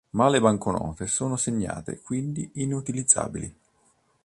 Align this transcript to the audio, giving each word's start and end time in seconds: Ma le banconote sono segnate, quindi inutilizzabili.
Ma 0.13 0.27
le 0.29 0.39
banconote 0.41 1.05
sono 1.05 1.37
segnate, 1.37 2.01
quindi 2.01 2.49
inutilizzabili. 2.55 3.55